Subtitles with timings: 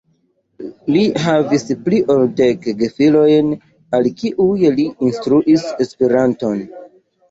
[0.95, 3.55] Li havis pli ol dek gefilojn
[4.01, 6.71] al kiuj li instruis Esperanton.